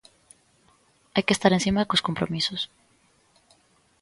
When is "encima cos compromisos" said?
1.53-2.61